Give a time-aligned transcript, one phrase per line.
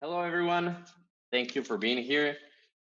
[0.00, 0.76] Hello, everyone.
[1.32, 2.36] Thank you for being here.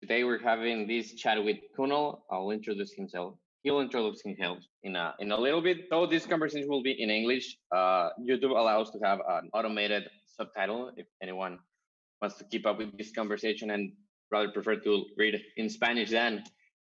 [0.01, 2.21] Today we're having this chat with Kunal.
[2.31, 3.35] I'll introduce himself.
[3.63, 5.89] He'll introduce himself in a in a little bit.
[5.89, 10.93] Though this conversation will be in English, uh, YouTube allows to have an automated subtitle
[10.95, 11.59] if anyone
[12.21, 13.91] wants to keep up with this conversation and
[14.31, 16.41] rather prefer to read in Spanish than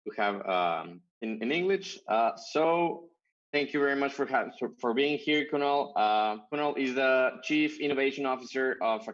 [0.07, 1.98] to have um, in in English.
[2.09, 3.11] Uh, so
[3.53, 4.27] thank you very much for
[4.80, 5.93] for being here, Kunal.
[5.95, 9.12] Uh, Kunal is the Chief Innovation Officer of a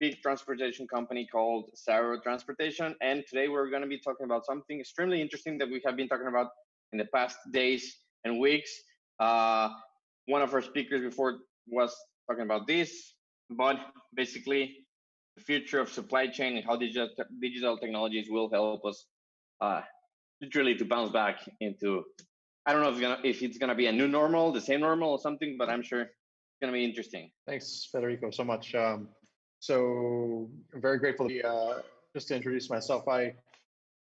[0.00, 2.94] big transportation company called Zarro Transportation.
[3.00, 6.08] And today we're going to be talking about something extremely interesting that we have been
[6.08, 6.48] talking about
[6.92, 8.70] in the past days and weeks.
[9.18, 9.70] Uh,
[10.26, 11.94] one of our speakers before was
[12.28, 13.14] talking about this,
[13.50, 13.76] but
[14.14, 14.76] basically
[15.36, 17.08] the future of supply chain and how digital,
[17.40, 19.06] digital technologies will help us
[19.60, 19.80] uh,
[20.40, 22.04] literally to bounce back into
[22.66, 24.80] I don't know if it's gonna if it's gonna be a new normal, the same
[24.80, 27.30] normal or something, but I'm sure it's gonna be interesting.
[27.46, 28.74] Thanks, Federico, so much.
[28.74, 29.08] Um,
[29.60, 31.28] so I'm very grateful.
[31.28, 31.82] To, uh,
[32.14, 33.34] just to introduce myself, I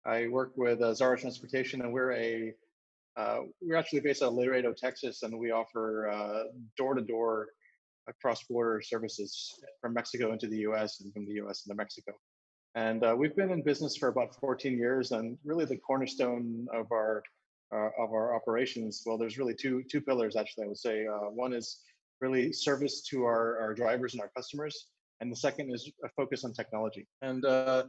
[0.06, 2.54] I work with uh, Zarro Transportation, and we're a
[3.16, 7.48] uh, we're actually based out of Laredo, Texas, and we offer door to door
[8.20, 11.00] cross-border services from Mexico into the U.S.
[11.00, 11.64] and from the U.S.
[11.66, 12.12] into Mexico.
[12.74, 16.90] And uh, we've been in business for about 14 years, and really the cornerstone of
[16.92, 17.22] our
[17.72, 19.02] uh, of our operations.
[19.06, 20.64] Well, there's really two two pillars actually.
[20.64, 21.80] I would say uh, one is
[22.20, 24.86] really service to our, our drivers and our customers,
[25.20, 27.06] and the second is a focus on technology.
[27.22, 27.84] And uh,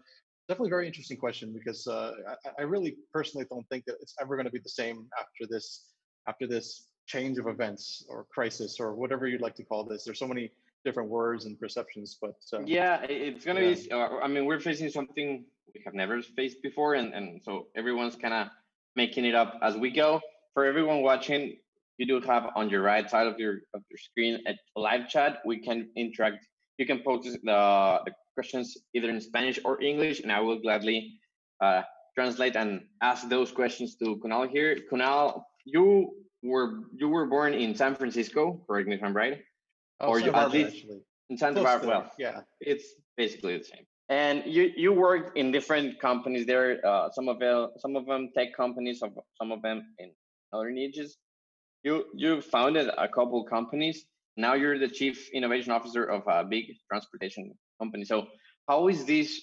[0.47, 2.11] definitely a very interesting question because uh,
[2.45, 5.47] I, I, really personally don't think that it's ever going to be the same after
[5.49, 5.85] this
[6.27, 10.03] after this change of events or crisis or whatever you'd like to call this.
[10.03, 10.51] There's so many
[10.83, 13.75] different words and perceptions, but uh, yeah, it's going to yeah.
[13.75, 13.91] be.
[13.91, 18.15] Uh, I mean, we're facing something we have never faced before, and and so everyone's
[18.15, 18.47] kind of
[18.95, 20.21] making it up as we go.
[20.53, 21.57] For everyone watching,
[21.97, 25.39] you do have on your right side of your of your screen a live chat.
[25.45, 26.45] We can interact
[26.77, 31.19] you can post the, the questions either in Spanish or English, and I will gladly
[31.61, 31.81] uh,
[32.15, 34.77] translate and ask those questions to Kunal here.
[34.91, 36.11] Kunal, you
[36.43, 39.41] were you were born in San Francisco, correct me if I'm right?
[39.99, 41.01] Oh, or you at least actually.
[41.29, 41.87] in Santa Barbara.
[41.87, 42.85] Well, yeah, it's
[43.17, 43.85] basically the same.
[44.09, 46.85] And you you worked in different companies there.
[46.85, 50.11] Uh, some of them some of them tech companies, some of them in
[50.53, 51.17] other niches.
[51.83, 54.05] You you founded a couple companies
[54.37, 58.05] now you're the chief innovation officer of a big transportation company.
[58.05, 58.27] So
[58.67, 59.41] how is this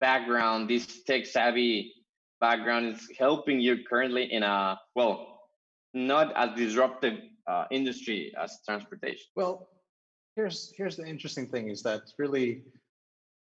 [0.00, 1.92] background, this tech savvy
[2.40, 5.40] background is helping you currently in a, well,
[5.94, 9.26] not as disruptive uh, industry as transportation?
[9.34, 9.68] Well,
[10.36, 12.62] here's, here's the interesting thing is that really,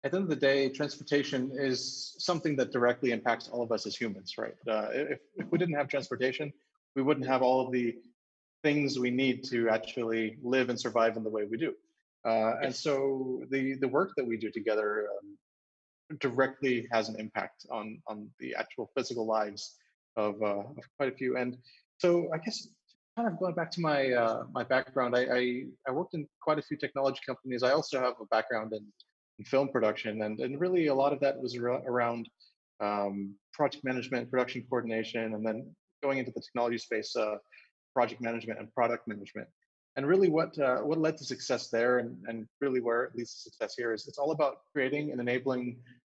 [0.04, 3.86] at the end of the day, transportation is something that directly impacts all of us
[3.86, 4.56] as humans, right?
[4.68, 6.52] Uh, if, if we didn't have transportation,
[6.96, 7.96] we wouldn't have all of the
[8.64, 11.74] things we need to actually live and survive in the way we do.
[12.26, 15.38] Uh, and so the the work that we do together um,
[16.20, 19.76] directly has an impact on on the actual physical lives
[20.16, 21.38] of, uh, of quite a few.
[21.38, 21.58] And
[21.98, 22.68] so I guess
[23.16, 26.60] kind of going back to my uh, my background, I, I, I worked in quite
[26.60, 27.64] a few technology companies.
[27.64, 28.86] I also have a background in,
[29.40, 32.30] in film production, and and really a lot of that was around
[32.80, 37.16] um, project management, production coordination, and then going into the technology space.
[37.16, 37.36] Uh,
[37.94, 39.48] project management and product management.
[39.96, 43.36] And really, what uh, what led to success there, and, and really where it leads
[43.36, 45.78] to success here, is it's all about creating and enabling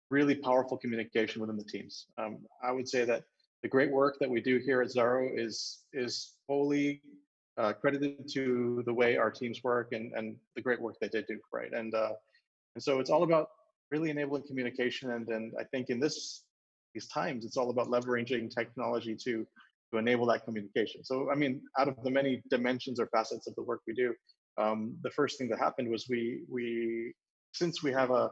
[0.10, 2.06] really powerful communication within the teams.
[2.18, 3.24] Um, I would say that
[3.64, 7.02] the great work that we do here at Zarro is is wholly
[7.58, 11.24] uh, credited to the way our teams work and and the great work that they
[11.24, 11.74] do, right?
[11.74, 12.14] And uh,
[12.76, 13.50] and so it's all about
[13.92, 16.46] really enabling communication, and and I think in this
[16.94, 19.46] these times, it's all about leveraging technology to
[19.92, 21.04] to enable that communication.
[21.04, 24.14] So, I mean, out of the many dimensions or facets of the work we do,
[24.58, 27.14] um, the first thing that happened was we we
[27.54, 28.32] since we have a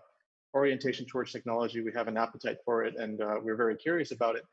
[0.53, 4.35] orientation towards technology, we have an appetite for it, and uh, we're very curious about
[4.35, 4.43] it.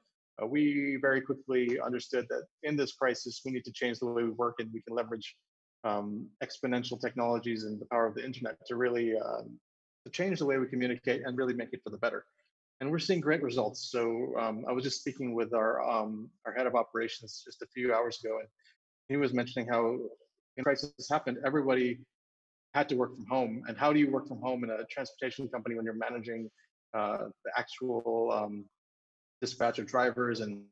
[0.43, 4.23] Uh, we very quickly understood that in this crisis, we need to change the way
[4.23, 5.37] we work, and we can leverage
[5.85, 9.59] um, exponential technologies and the power of the internet to really um,
[10.05, 12.25] to change the way we communicate and really make it for the better
[12.81, 13.91] and we're seeing great results.
[13.91, 17.67] So um, I was just speaking with our um, our head of operations just a
[17.67, 18.49] few hours ago, and
[19.09, 19.99] he was mentioning how
[20.57, 21.99] in crisis happened, everybody
[22.75, 23.63] had to work from home.
[23.69, 26.51] And how do you work from home in a transportation company when you're managing
[26.95, 28.65] uh, the actual um,
[29.41, 30.63] dispatch of drivers and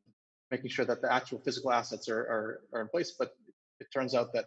[0.51, 3.15] making sure that the actual physical assets are, are, are in place?
[3.17, 3.31] But
[3.79, 4.45] it turns out that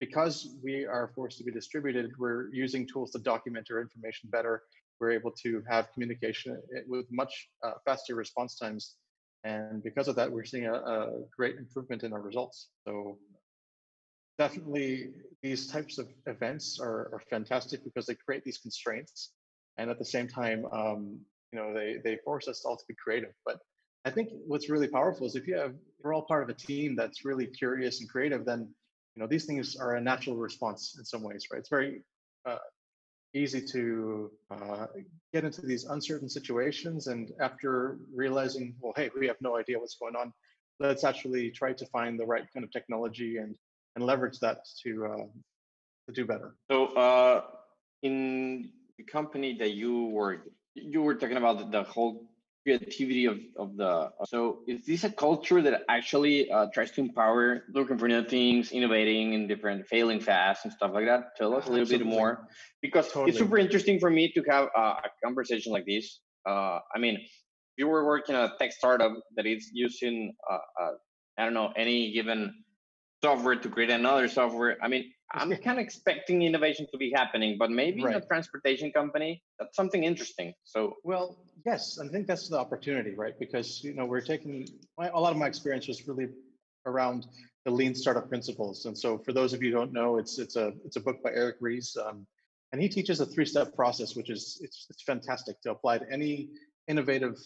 [0.00, 4.62] because we are forced to be distributed, we're using tools to document our information better
[5.00, 8.96] we're able to have communication eh, with much uh, faster response times.
[9.44, 12.68] And because of that, we're seeing a, a, great improvement in our results.
[12.86, 13.18] So
[14.38, 15.10] definitely
[15.42, 19.32] these types of events are, are fantastic because they create these constraints
[19.76, 21.18] and at the same time, um,
[21.52, 23.32] you know, they they force us all to be creative.
[23.44, 23.58] But
[24.04, 26.94] I think what's really powerful is if you have we're all part of a team
[26.96, 28.68] that's really curious and creative, then
[29.14, 31.58] you know these things are a natural response in some ways, right?
[31.58, 32.02] It's very
[32.46, 32.58] uh,
[33.34, 34.86] easy to uh,
[35.32, 39.96] get into these uncertain situations, and after realizing, well, hey, we have no idea what's
[39.96, 40.32] going on,
[40.80, 43.54] let's actually try to find the right kind of technology and
[43.96, 45.26] and leverage that to uh,
[46.06, 46.54] to do better.
[46.70, 47.42] So, uh,
[48.02, 50.38] in the company that you were
[50.74, 52.28] you were talking about the whole
[52.64, 57.62] creativity of, of the so is this a culture that actually uh, tries to empower
[57.72, 61.66] looking for new things innovating and different failing fast and stuff like that tell us
[61.66, 62.06] a little Absolutely.
[62.06, 62.48] bit more
[62.80, 63.30] because totally.
[63.30, 67.78] it's super interesting for me to have a conversation like this uh, i mean if
[67.78, 70.90] you were working at a tech startup that is using uh, uh,
[71.38, 72.52] i don't know any given
[73.22, 77.56] software to create another software i mean I'm kind of expecting innovation to be happening,
[77.58, 78.16] but maybe right.
[78.16, 80.54] in a transportation company, that's something interesting.
[80.64, 83.34] So, well, yes, I think that's the opportunity, right?
[83.38, 84.68] Because you know we're taking
[84.98, 86.28] a lot of my experience was really
[86.86, 87.26] around
[87.64, 90.56] the lean startup principles, and so for those of you who don't know, it's it's
[90.56, 92.26] a it's a book by Eric Ries, um,
[92.72, 96.12] and he teaches a three step process, which is it's it's fantastic to apply to
[96.12, 96.50] any
[96.86, 97.36] innovative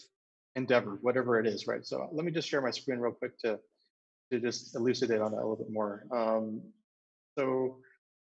[0.55, 1.85] endeavor, whatever it is, right?
[1.85, 3.59] So let me just share my screen real quick to
[4.31, 6.03] to just elucidate on that a little bit more.
[6.11, 6.61] Um,
[7.37, 7.77] so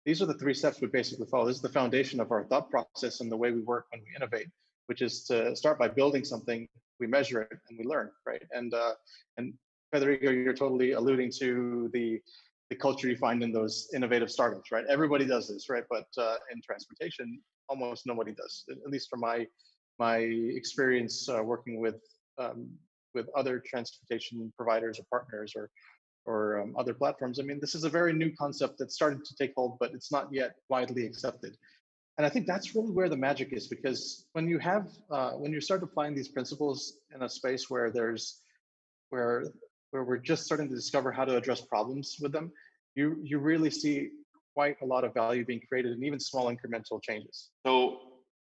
[0.05, 1.45] these are the three steps we basically follow.
[1.45, 4.15] This is the foundation of our thought process and the way we work when we
[4.15, 4.47] innovate,
[4.87, 6.67] which is to start by building something,
[6.99, 8.43] we measure it, and we learn, right?
[8.51, 8.93] And uh,
[9.37, 9.53] and
[9.91, 12.19] Federico, you're totally alluding to the
[12.69, 14.85] the culture you find in those innovative startups, right?
[14.89, 15.83] Everybody does this, right?
[15.89, 17.39] But uh, in transportation,
[17.69, 18.65] almost nobody does.
[18.69, 19.47] At least from my
[19.99, 22.01] my experience uh, working with
[22.37, 22.69] um,
[23.13, 25.69] with other transportation providers or partners or
[26.25, 27.39] or um, other platforms.
[27.39, 30.11] I mean, this is a very new concept that's starting to take hold, but it's
[30.11, 31.57] not yet widely accepted.
[32.17, 35.51] And I think that's really where the magic is, because when you have uh, when
[35.51, 38.41] you start applying these principles in a space where there's
[39.09, 39.45] where
[39.91, 42.51] where we're just starting to discover how to address problems with them,
[42.95, 44.09] you you really see
[44.53, 47.49] quite a lot of value being created and even small incremental changes.
[47.65, 47.99] So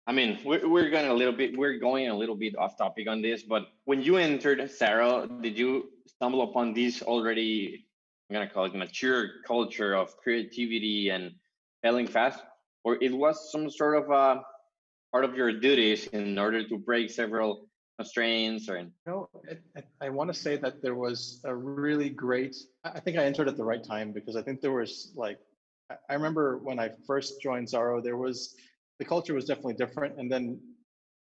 [0.06, 3.08] I mean, we're, we're going a little bit, we're going a little bit off topic
[3.08, 7.87] on this, but when you entered Sarah, did you stumble upon this already,
[8.29, 11.32] I'm going to call it mature culture of creativity and
[11.82, 12.41] failing fast?
[12.85, 14.43] Or it was some sort of a
[15.12, 17.69] part of your duties in order to break several
[17.99, 18.82] constraints or?
[19.06, 19.29] No,
[19.76, 23.49] I, I want to say that there was a really great, I think I entered
[23.49, 25.38] at the right time because I think there was like,
[26.11, 28.55] I remember when I first joined Xero, there was
[28.99, 30.19] the culture was definitely different.
[30.19, 30.61] And then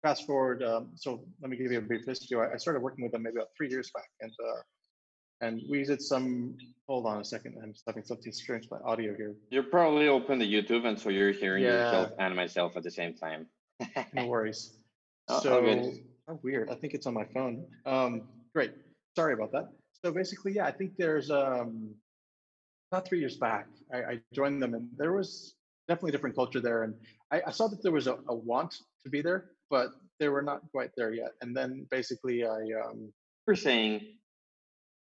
[0.02, 2.38] fast forward, um, so let me give you a brief history.
[2.40, 4.62] I, I, started working with them maybe about three years back, and uh,
[5.42, 6.58] and we did some.
[6.88, 9.36] Hold on a second, I'm having something strange with my audio here.
[9.50, 11.86] You're probably open to YouTube, and so you're hearing yeah.
[11.86, 13.48] yourself and myself at the same time.
[14.14, 14.78] no worries.
[15.28, 15.92] Oh, so
[16.30, 16.70] oh, weird.
[16.70, 17.66] I think it's on my phone.
[17.86, 18.22] Um,
[18.54, 18.74] great.
[19.16, 19.70] Sorry about that.
[20.04, 21.94] So basically, yeah, I think there's um,
[22.92, 25.56] about three years back, I, I joined them, and there was
[25.88, 26.84] definitely a different culture there.
[26.84, 26.94] And
[27.32, 30.42] I, I saw that there was a, a, want to be there, but they were
[30.42, 31.32] not quite there yet.
[31.42, 33.12] And then basically, I um,
[33.46, 34.02] we're saying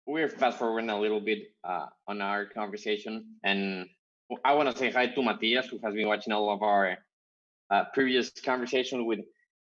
[0.05, 3.87] we're fast forwarding a little bit uh, on our conversation, and
[4.43, 6.97] I want to say hi to Matias, who has been watching all of our
[7.71, 9.19] uh, previous conversations with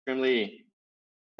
[0.00, 0.64] extremely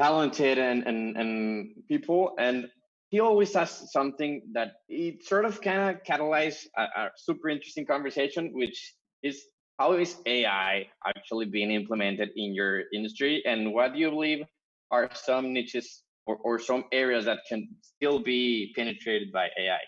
[0.01, 2.71] talented and, and and people and
[3.11, 7.85] he always says something that it sort of kind of catalyzes a, a, super interesting
[7.85, 9.43] conversation, which is
[9.81, 14.45] how is AI actually being implemented in your industry, and what do you believe
[14.91, 19.79] are some niches or, or some areas that can still be penetrated by AI?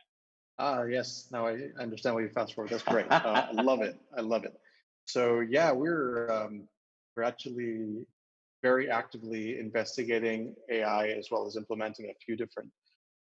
[0.59, 1.29] Ah, yes.
[1.31, 2.71] Now I understand what you fast forward.
[2.71, 3.07] That's great.
[3.11, 4.01] Uh, I love it.
[4.17, 4.55] I love it.
[5.05, 6.67] So yeah, we're um,
[7.15, 8.07] we're actually
[8.63, 12.71] very actively investigating AI as well as implementing a few different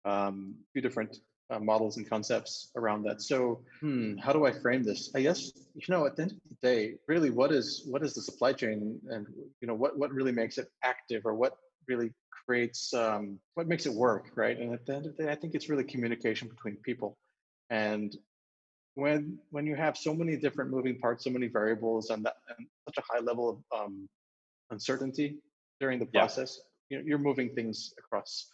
[0.06, 1.18] um, few different
[1.50, 3.20] uh, models and concepts around that.
[3.22, 5.10] So, hmm, how do I frame this?
[5.14, 8.14] I guess you know, at the end of the day, really, what is what is
[8.14, 9.26] the supply chain, and
[9.60, 11.56] you know, what what really makes it active, or what
[11.88, 12.12] really
[12.46, 14.58] creates um, what makes it work, right?
[14.58, 17.16] And at the end of the day, I think it's really communication between people,
[17.70, 18.16] and
[18.94, 22.66] when when you have so many different moving parts, so many variables, and, that, and
[22.88, 24.08] such a high level of um,
[24.70, 25.38] uncertainty
[25.80, 26.98] during the process, yeah.
[26.98, 28.48] you know, you're moving things across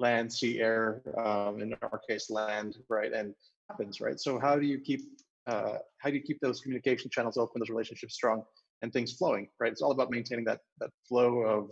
[0.00, 3.12] land, sea, air, um, in our case, land, right?
[3.12, 3.34] And
[3.68, 4.18] happens, right?
[4.18, 5.02] So how do you keep
[5.46, 8.44] uh, how do you keep those communication channels open, those relationships strong,
[8.82, 9.72] and things flowing, right?
[9.72, 11.70] It's all about maintaining that that flow of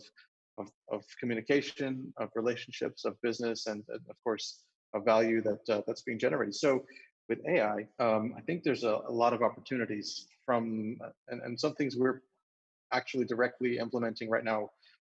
[0.58, 4.62] of, of communication, of relationships, of business, and, and of course,
[4.94, 6.54] of value that uh, that's being generated.
[6.54, 6.85] So
[7.28, 10.97] with AI, um, I think there's a, a, lot of opportunities from,
[11.28, 12.23] and, and some things we're
[12.92, 14.70] actually directly implementing right now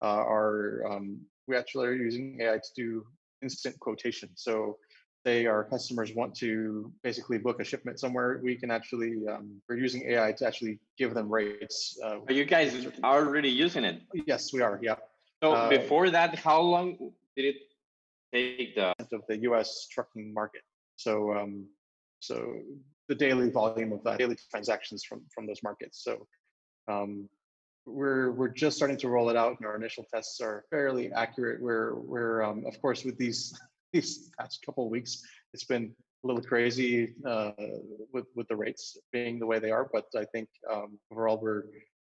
[0.08, 3.06] are um, we actually are using AI to do
[3.42, 4.30] instant quotation.
[4.36, 4.78] So
[5.26, 9.78] say our customers want to basically book a shipment somewhere, we can actually um, we're
[9.78, 11.98] using AI to actually give them rates.
[12.04, 14.02] Uh, are you guys already using it?
[14.26, 14.80] Yes, we are.
[14.82, 14.96] Yeah.
[15.44, 16.98] So uh, before that, how long
[17.36, 17.56] did it
[18.34, 19.88] take the of the U.S.
[19.92, 20.62] trucking market?
[20.96, 21.66] So um,
[22.20, 22.36] so
[23.08, 26.04] the daily volume of that, daily transactions from from those markets.
[26.04, 26.28] So
[26.88, 27.30] um,
[27.90, 31.62] we're we're just starting to roll it out, and our initial tests are fairly accurate.
[31.62, 33.58] We're we're um, of course with these
[33.94, 35.94] these past couple of weeks, it's been
[36.24, 37.52] a little crazy uh,
[38.14, 41.64] with with the rates being the way they are, but I think um, overall we're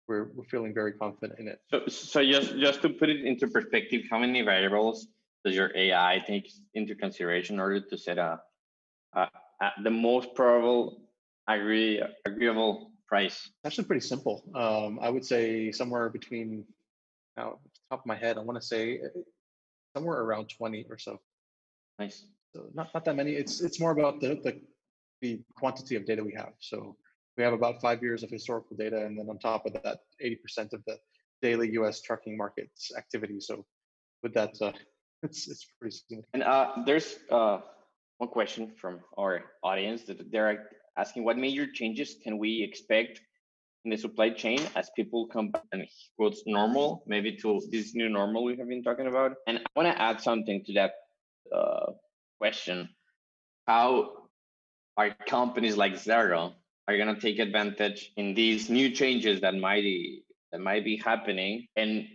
[0.09, 1.61] we're we're feeling very confident in it.
[1.71, 5.09] So so just just to put it into perspective, how many variables
[5.45, 8.40] does your AI take into consideration in order to set a,
[9.14, 9.28] a,
[9.61, 11.02] a the most probable
[11.49, 13.51] agree agreeable price?
[13.65, 14.45] Actually, pretty simple.
[14.55, 16.65] Um, I would say somewhere between
[17.37, 17.59] now,
[17.91, 19.21] top of my head, I want to say eh,
[19.95, 21.19] somewhere around 20 or so.
[21.99, 22.25] Nice.
[22.55, 23.33] So not, not that many.
[23.33, 24.61] It's it's more about the, the
[25.23, 26.53] the quantity of data we have.
[26.61, 26.97] So
[27.37, 30.73] we have about five years of historical data, and then on top of that, 80%
[30.73, 30.97] of the
[31.43, 32.01] daily U.S.
[32.01, 33.41] trucking markets activity.
[33.41, 33.65] So
[34.23, 34.73] with that, uh,
[35.23, 36.27] it's it's pretty significant.
[36.35, 37.59] And uh, there's uh,
[38.19, 43.21] one question from our audience that they're asking: What major changes can we expect
[43.85, 45.87] in the supply chain as people come back and
[46.17, 49.37] quotes normal, maybe to this new normal we have been talking about?
[49.47, 50.93] And I want to add something to that
[51.55, 51.93] uh,
[52.38, 52.88] question.
[53.67, 54.29] How
[54.97, 56.55] are companies like Zero
[56.88, 60.23] are going to take advantage in these new changes that might be,
[60.53, 61.67] that might be happening?
[61.76, 62.07] And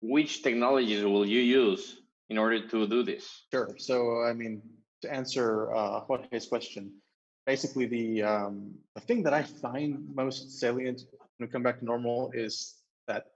[0.00, 3.46] which technologies will you use in order to do this?
[3.52, 3.70] Sure.
[3.78, 4.62] So i mean
[5.02, 6.92] to answer uh, jorge's question
[7.46, 11.02] basically the um, the thing that i find most salient
[11.36, 12.76] when we come back to normal is
[13.08, 13.26] that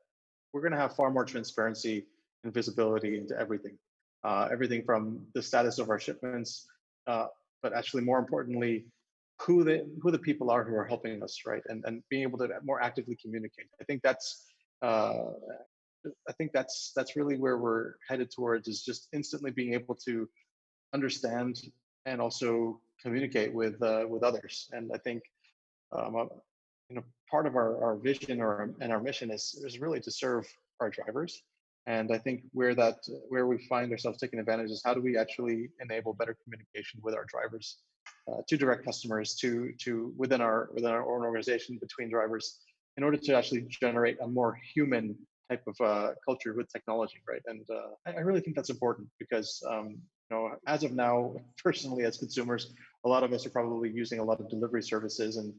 [0.53, 2.07] we're going to have far more transparency
[2.45, 3.77] and visibility into everything
[4.25, 6.67] uh, everything from the status of our shipments,
[7.07, 7.27] uh,
[7.63, 8.87] but actually more importantly,
[9.41, 11.63] who the who the people are who are helping us, right?
[11.67, 13.67] And and being able to more actively communicate.
[13.81, 14.45] I think that's
[14.83, 15.31] uh,
[16.29, 20.29] I think that's that's really where we're headed towards is just instantly being able to
[20.93, 21.61] understand
[22.07, 24.69] and also communicate with uh, with others.
[24.73, 25.23] And I think
[25.93, 26.25] um, uh,
[26.89, 30.11] you know part of our, our vision or and our mission is is really to
[30.11, 30.47] serve
[30.81, 31.43] our drivers
[31.89, 32.99] and I think where that
[33.31, 37.15] where we find ourselves taking advantage is how do we actually enable better communication with
[37.15, 37.79] our drivers,
[38.31, 42.59] uh, to direct customers, to to within our within our own organization between drivers,
[42.99, 45.17] in order to actually generate a more human
[45.49, 47.41] type of uh, culture with technology, right?
[47.47, 52.05] And uh, I, really think that's important because um, you know as of now, personally
[52.05, 52.75] as consumers,
[53.05, 55.53] a lot of us are probably using a lot of delivery services and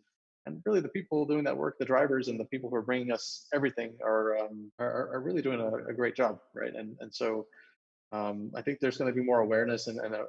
[0.46, 3.12] and really the people doing that work the drivers and the people who are bringing
[3.12, 6.74] us everything are um, are, are, really doing a, a, great job right?
[6.76, 7.46] And and so
[8.12, 10.26] um, i think there's going to be more awareness and, and a, uh,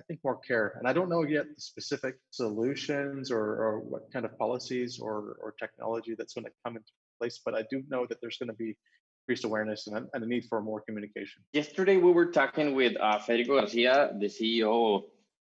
[0.00, 0.74] I think more care.
[0.78, 5.36] And i don't know yet the specific solutions or, or what kind of policies or,
[5.42, 8.48] or technology that's going to come into place but i do know that there's going
[8.48, 8.76] to be
[9.24, 11.42] increased awareness and, and a need for more communication.
[11.52, 15.04] Yesterday we were talking with uh, federico garcia the ceo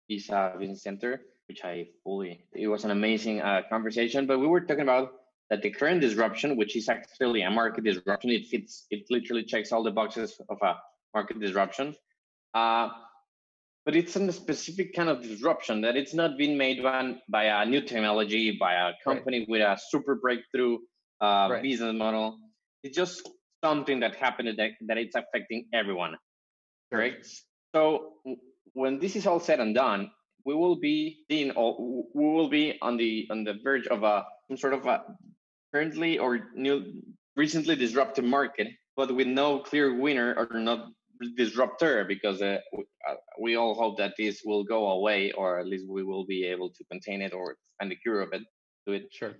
[0.09, 4.27] visa business center which I fully, it was an amazing uh, conversation.
[4.27, 5.13] But we were talking about
[5.49, 9.71] that the current disruption, which is actually a market disruption, it fits, it literally checks
[9.71, 10.75] all the boxes of a
[11.15, 11.95] market disruption.
[12.53, 12.89] Uh,
[13.83, 17.65] but it's a specific kind of disruption that it's not being made by, by a
[17.65, 19.49] new technology, by a company right.
[19.49, 20.77] with a super breakthrough
[21.19, 21.63] uh, right.
[21.63, 22.37] business model.
[22.83, 23.27] It's just
[23.63, 26.15] something that happened that, that it's affecting everyone.
[26.91, 27.25] Right.
[27.73, 28.13] So
[28.73, 30.11] when this is all said and done,
[30.45, 31.23] we will be
[31.55, 35.03] or we will be on the on the verge of a some sort of a
[35.73, 37.01] currently or new
[37.35, 40.87] recently disrupted market, but with no clear winner or not
[41.37, 42.57] disruptor because uh,
[43.39, 46.45] we, uh, all hope that this will go away or at least we will be
[46.45, 48.43] able to contain it or find the cure of it
[48.87, 49.03] to it.
[49.11, 49.33] Sure.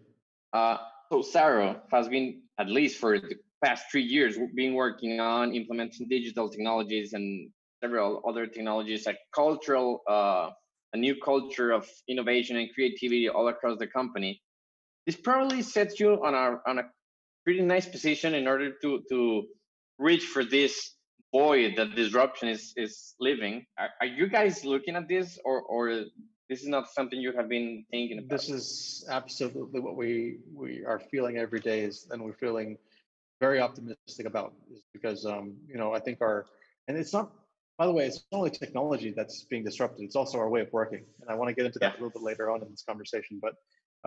[0.54, 0.78] Uh,
[1.12, 6.08] so Xero has been at least for the past three years been working on implementing
[6.08, 7.50] digital technologies and
[7.82, 10.50] several other technologies like cultural uh,
[10.94, 14.42] a new culture of innovation and creativity all across the company,
[15.06, 16.84] this probably sets you on a on a
[17.46, 19.44] pretty nice position in order to to
[19.98, 20.96] reach for this
[21.32, 23.66] void that disruption is is living.
[23.78, 26.06] Are, are you guys looking at this, or or
[26.50, 28.30] this is not something you have been thinking about?
[28.30, 32.78] This is absolutely what we we are feeling every day, is and we're feeling
[33.40, 36.46] very optimistic about, is because um you know I think our
[36.88, 37.32] and it's not
[37.80, 40.72] by the way, it's not only technology that's being disrupted; it's also our way of
[40.72, 41.06] working.
[41.22, 42.00] And I want to get into that yeah.
[42.00, 43.42] a little bit later on in this conversation.
[43.42, 43.56] But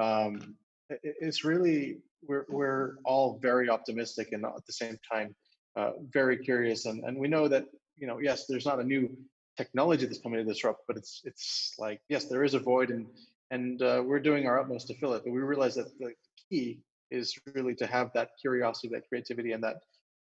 [0.00, 0.56] um,
[1.02, 5.34] it's really we're we're all very optimistic and at the same time
[5.76, 7.64] uh, very curious and and we know that
[7.98, 9.08] you know yes there's not a new
[9.56, 13.06] technology that's coming to disrupt but it's it's like yes there is a void and
[13.50, 16.12] and uh, we're doing our utmost to fill it but we realize that the
[16.48, 19.76] key is really to have that curiosity that creativity and that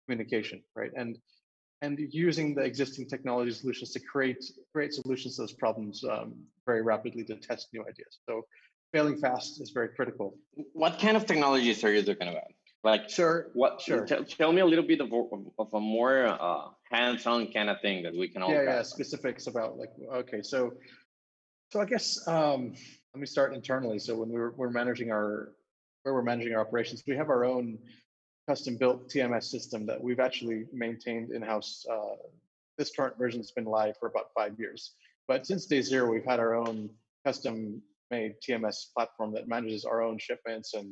[0.06, 1.18] communication right and
[1.82, 6.34] and using the existing technology solutions to create create solutions to those problems um,
[6.66, 8.44] very rapidly to test new ideas so
[8.92, 10.38] failing fast is very critical.
[10.74, 12.52] What kind of technologies are you talking about?
[12.84, 13.80] Like, sure, what?
[13.80, 14.06] Sure.
[14.06, 18.04] Tell, tell me a little bit of, of a more uh, hands-on kind of thing
[18.04, 18.52] that we can all.
[18.52, 18.82] Yeah, yeah.
[18.82, 20.74] Specifics about like okay, so
[21.70, 22.74] so I guess um,
[23.14, 24.00] let me start internally.
[24.00, 25.52] So when we're we're managing our
[26.02, 27.78] where we're managing our operations, we have our own
[28.52, 31.86] custom-built TMS system that we've actually maintained in-house.
[31.90, 32.18] Uh,
[32.78, 36.26] this current version has been live for about five years, but since day zero, we've
[36.26, 36.90] had our own
[37.26, 40.90] custom made TMS platform that manages our own shipments and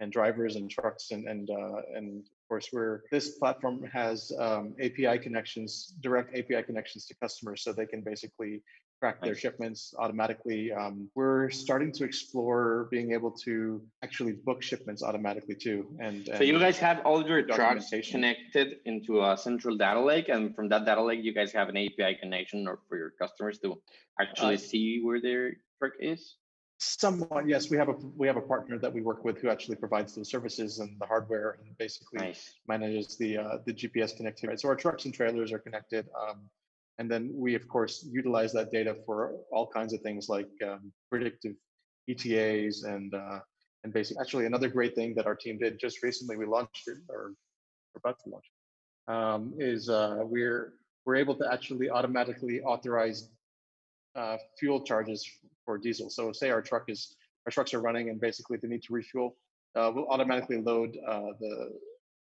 [0.00, 4.74] and drivers and trucks and and uh, and of course we're this platform has um,
[4.86, 8.62] API connections, direct API connections to customers, so they can basically
[9.00, 10.72] track their shipments automatically.
[10.72, 15.86] Um, we're starting to explore being able to actually book shipments automatically too.
[16.00, 20.28] And, and so you guys have all your trucks connected into a central data lake,
[20.28, 23.58] and from that data lake, you guys have an API connection or for your customers
[23.60, 23.80] to
[24.20, 26.36] actually uh, see where their truck is.
[26.78, 27.70] Somewhat, yes.
[27.70, 30.28] We have a we have a partner that we work with who actually provides those
[30.28, 32.52] services and the hardware and basically nice.
[32.68, 34.60] manages the uh, the GPS connectivity.
[34.60, 36.40] So our trucks and trailers are connected, um,
[36.98, 40.92] and then we of course utilize that data for all kinds of things like um,
[41.10, 41.54] predictive
[42.08, 43.40] ETAs and uh,
[43.84, 46.98] and basically actually another great thing that our team did just recently we launched it
[47.08, 47.32] or
[47.94, 48.46] we're about to launch
[49.08, 50.72] um, is uh, we're
[51.04, 53.28] we're able to actually automatically authorize
[54.16, 55.28] uh, fuel charges
[55.64, 56.10] for diesel.
[56.10, 57.14] So say our truck is
[57.46, 59.36] our trucks are running and basically they need to refuel,
[59.76, 61.72] uh, we'll automatically load uh, the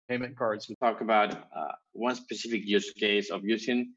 [0.07, 0.69] payment cards.
[0.69, 3.93] We talk about uh, one specific use case of using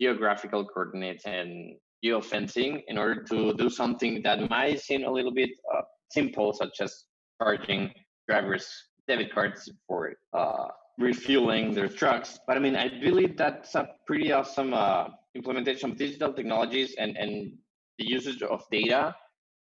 [0.00, 5.50] geographical coordinates and geofencing in order to do something that might seem a little bit
[5.74, 7.04] uh, simple, such as
[7.42, 7.90] charging
[8.28, 8.68] drivers'
[9.06, 12.38] debit cards for uh, refueling their trucks.
[12.46, 17.16] But I mean, I believe that's a pretty awesome uh, implementation of digital technologies and,
[17.16, 17.52] and
[17.98, 19.14] the usage of data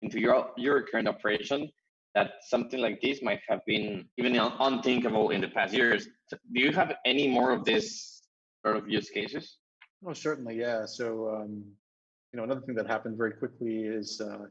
[0.02, 1.70] into your, your current operation
[2.14, 6.08] that something like this might have been even unthinkable in the past years.
[6.30, 8.22] Do you have any more of this
[8.64, 9.58] sort of use cases?
[10.06, 10.86] Oh, certainly, yeah.
[10.86, 11.64] So, um,
[12.32, 14.46] you know, another thing that happened very quickly is uh,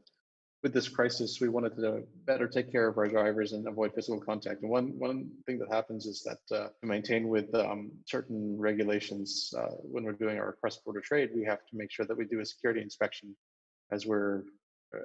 [0.62, 4.20] with this crisis, we wanted to better take care of our drivers and avoid physical
[4.20, 4.62] contact.
[4.62, 9.52] And one one thing that happens is that uh, to maintain with um, certain regulations
[9.56, 12.40] uh, when we're doing our cross-border trade, we have to make sure that we do
[12.40, 13.34] a security inspection
[13.90, 14.42] as we're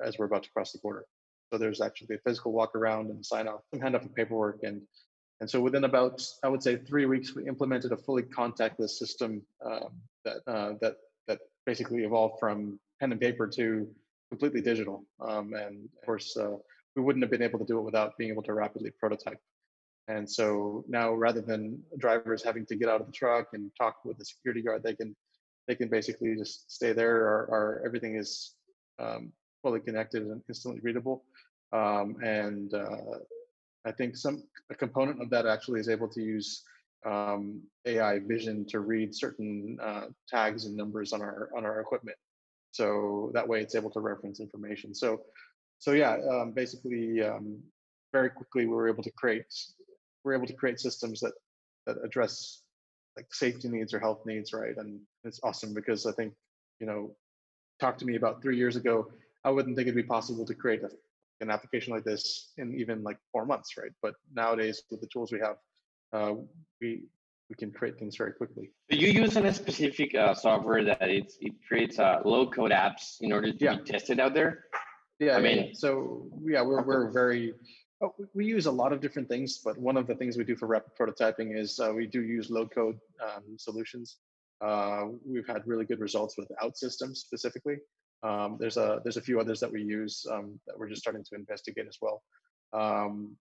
[0.04, 1.06] as we're about to cross the border.
[1.52, 4.60] So there's actually a physical walk around and sign off, some hand off of paperwork,
[4.64, 4.82] and
[5.42, 9.42] and so within about I would say three weeks, we implemented a fully contactless system
[9.66, 9.90] um,
[10.24, 10.96] that uh, that
[11.28, 13.88] that basically evolved from pen and paper to
[14.30, 15.06] completely digital.
[15.20, 16.56] Um, and of course, uh,
[16.96, 19.40] we wouldn't have been able to do it without being able to rapidly prototype.
[20.08, 24.06] And so now, rather than drivers having to get out of the truck and talk
[24.06, 25.16] with the security guard, they can
[25.68, 27.18] they can basically just stay there.
[27.18, 28.54] Or, or everything is
[29.00, 31.26] um, fully connected and instantly readable.
[31.74, 33.20] Um, and uh,
[33.86, 36.64] I think some a component of that actually is able to use
[37.06, 42.18] um, AI vision to read certain uh, tags and numbers on our on our equipment.
[42.72, 44.94] So that way, it's able to reference information.
[44.94, 45.22] So,
[45.80, 47.60] so yeah, um, basically, um,
[48.12, 49.46] very quickly, we were able to create
[50.24, 51.34] we are able to create systems that
[51.86, 52.64] that address
[53.16, 54.76] like safety needs or health needs, right?
[54.76, 56.34] And it's awesome because I think
[56.80, 57.16] you know,
[57.80, 59.12] talk to me about three years ago,
[59.44, 60.90] I wouldn't think it'd be possible to create a,
[61.42, 63.92] an application like this in even like four months, right?
[64.02, 65.58] But nowadays, with the tools we have,
[66.14, 66.36] uh,
[66.82, 67.04] we
[67.50, 68.72] we can create things very quickly.
[68.90, 73.32] You use a specific uh, software that it's, it creates uh, low code apps in
[73.32, 73.76] order to yeah.
[73.76, 74.66] be tested out there.
[75.20, 75.74] Yeah, I mean, yeah.
[75.74, 77.54] so yeah, we're we're very.
[78.02, 80.58] Oh, we use a lot of different things, but one of the things we do
[80.58, 84.18] for rapid prototyping is uh, we do use low code um, solutions.
[84.60, 87.78] Uh, we've had really good results with OutSystems specifically.
[88.26, 91.24] Um, there's a there's a few others that we use um, that we're just starting
[91.24, 92.24] to investigate as well.
[92.74, 93.36] Um,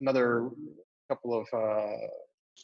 [0.00, 0.50] another
[1.08, 2.06] couple of uh,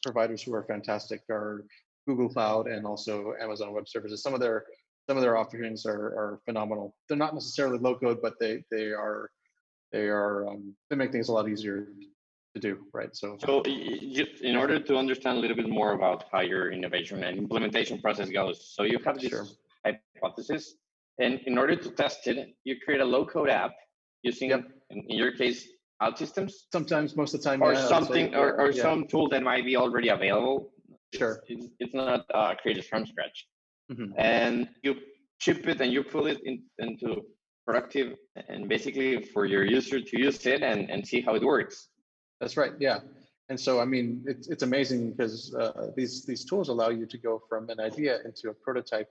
[0.05, 1.65] providers who are fantastic are
[2.07, 4.23] Google Cloud and also Amazon Web Services.
[4.23, 4.65] Some of their
[5.09, 6.95] some of their offerings are, are phenomenal.
[7.09, 9.31] They're not necessarily low code, but they they are
[9.93, 11.89] they are um, they make things a lot easier
[12.55, 13.15] to do, right?
[13.15, 17.39] So, so in order to understand a little bit more about how your innovation and
[17.39, 19.47] implementation process goes, so you have this sure.
[19.85, 20.75] hypothesis,
[21.21, 23.73] and in order to test it, you create a low code app
[24.23, 24.65] using, yep.
[24.91, 25.69] in your case,
[26.03, 26.53] OutSystems?
[26.73, 28.83] Sometimes, most of the time, or yeah, something, or, or yeah.
[28.83, 30.73] some tool that might be already available.
[31.15, 31.43] Sure.
[31.49, 33.47] It's, it's, not uh, created from scratch.
[33.93, 34.13] Mhm.
[34.17, 34.97] And you
[35.39, 37.23] ship it and you pull it in, into
[37.67, 38.17] productive
[38.49, 41.89] and basically for your user to use it and, and see how it works.
[42.41, 42.73] That's right.
[42.79, 43.01] Yeah.
[43.49, 47.19] And so, I mean, it's, it's amazing because uh, these, these tools allow you to
[47.19, 49.09] go from an idea into a prototype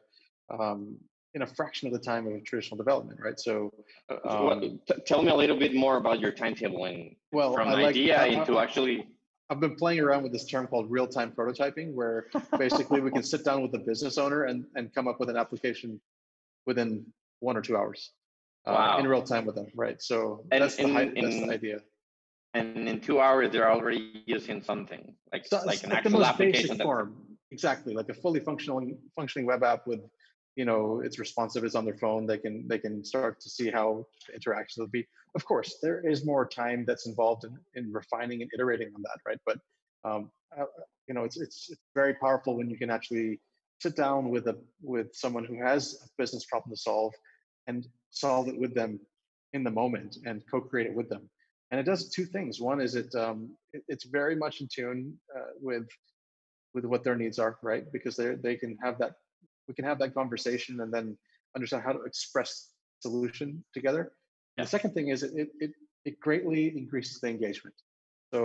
[0.50, 0.96] um,
[1.36, 3.40] in a fraction of the time of traditional development, right?
[3.40, 3.72] So,
[4.10, 7.68] Uh, Um, t- tell me a little bit more about your timetable and well, from
[7.68, 9.08] I like, idea I- I- into actually.
[9.52, 12.28] I've been playing around with this term called real-time prototyping, where
[12.60, 15.38] basically we can sit down with the business owner and, and come up with an
[15.38, 16.00] application
[16.68, 17.04] within
[17.40, 18.12] one or two hours
[18.66, 20.00] uh, in real time with them, right?
[20.02, 21.82] So And that's the in- that's the idea.
[22.56, 26.12] And in two hours, they're already using something like So like an like the actual
[26.20, 26.62] most application.
[26.64, 30.02] basic That, form, exactly, like a fully functioning functioning web app with,
[30.60, 32.28] you know, it's responsive, it's on their phone.
[32.28, 34.06] They can they can start to see how
[34.38, 35.08] interactions will be.
[35.34, 39.20] Of course, there is more time that's involved in, in refining and iterating on that,
[39.26, 39.42] right?
[39.50, 39.58] But
[40.04, 40.66] um, uh,
[41.08, 43.40] you know, it's it's it's very powerful when you can actually
[43.80, 47.14] sit down with a with someone who has a business problem to solve
[47.68, 49.00] and solve it with them
[49.54, 51.30] in the moment and co-create it with them
[51.72, 55.18] and it does two things one is it, um, it it's very much in tune
[55.36, 55.88] uh, with
[56.74, 59.14] with what their needs are right because they they can have that
[59.70, 61.16] we can have that conversation and then
[61.56, 64.04] understand how to express solution together
[64.58, 64.66] Yeah.
[64.66, 65.72] the second thing is it, it it
[66.10, 67.76] it greatly increases the engagement
[68.34, 68.42] so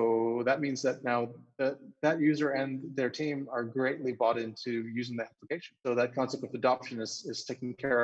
[0.49, 1.19] that means that now
[1.59, 1.69] the,
[2.05, 6.43] that user and their team are greatly bought into using the application so that concept
[6.47, 8.03] of adoption is is taken care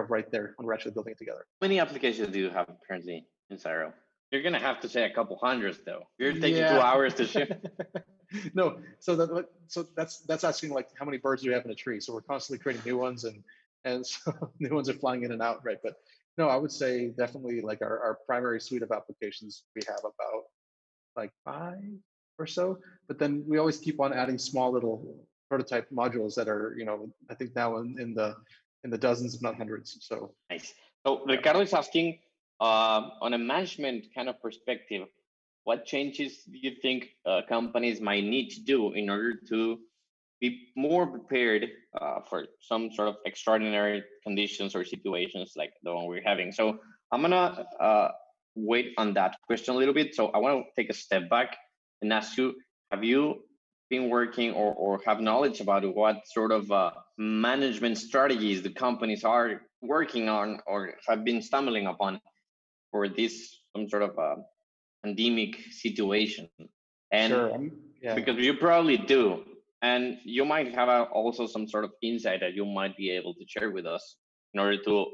[0.00, 2.68] of right there when we're actually building it together How many applications do you have
[2.86, 3.18] currently
[3.50, 3.88] in Cyro?
[4.30, 6.02] You're gonna have to say a couple hundreds though.
[6.18, 7.50] You're taking two hours to ship.
[8.54, 11.70] no, so that so that's that's asking like how many birds do we have in
[11.70, 12.00] a tree?
[12.00, 13.42] So we're constantly creating new ones, and
[13.84, 15.78] and so new ones are flying in and out, right?
[15.82, 15.94] But
[16.38, 20.44] no, I would say definitely like our, our primary suite of applications we have about
[21.16, 21.82] like five
[22.38, 25.16] or so, but then we always keep on adding small little
[25.48, 28.36] prototype modules that are you know I think now in, in the
[28.84, 29.98] in the dozens if not hundreds.
[30.00, 30.74] So Nice.
[31.06, 32.18] So Ricardo is asking,
[32.60, 35.06] um, on a management kind of perspective,
[35.66, 39.80] what changes do you think uh, companies might need to do in order to
[40.40, 41.66] be more prepared
[42.00, 46.52] uh, for some sort of extraordinary conditions or situations like the one we're having?
[46.52, 46.78] So
[47.10, 48.08] I'm gonna uh,
[48.54, 50.14] wait on that question a little bit.
[50.14, 51.56] So I want to take a step back
[52.00, 52.54] and ask you:
[52.92, 53.42] Have you
[53.90, 59.24] been working or, or have knowledge about what sort of uh, management strategies the companies
[59.24, 62.20] are working on or have been stumbling upon
[62.92, 64.36] for this some sort of uh,
[65.02, 66.48] pandemic situation
[67.12, 67.68] and sure,
[68.02, 68.14] yeah.
[68.14, 69.44] because you probably do
[69.82, 73.34] and you might have a, also some sort of insight that you might be able
[73.34, 74.16] to share with us
[74.54, 75.06] in order to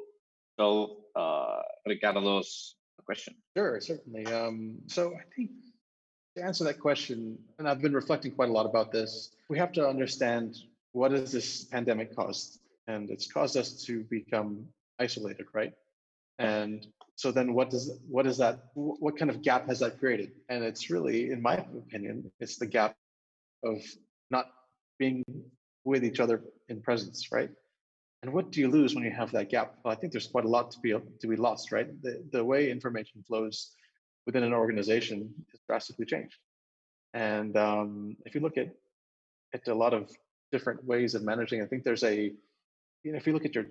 [0.58, 4.26] solve uh, ricardo's question Sure, certainly.
[4.26, 5.50] Um, so I think
[6.36, 9.72] to answer that question, and I've been reflecting quite a lot about this, we have
[9.72, 10.56] to understand
[10.92, 12.60] what has this pandemic caused?
[12.86, 14.66] And it's caused us to become
[14.98, 15.72] isolated, right?
[16.38, 20.32] And so then what does what is that what kind of gap has that created?
[20.48, 22.96] And it's really, in my opinion, it's the gap
[23.64, 23.78] of
[24.30, 24.46] not
[24.98, 25.24] being
[25.84, 27.50] with each other in presence, right?
[28.22, 29.74] And what do you lose when you have that gap?
[29.84, 31.88] Well, I think there's quite a lot to be to be lost, right?
[32.02, 33.72] The the way information flows
[34.26, 36.36] within an organization is drastically changed.
[37.14, 38.68] And um, if you look at
[39.54, 40.10] at a lot of
[40.50, 42.32] different ways of managing, I think there's a
[43.02, 43.66] you know if you look at your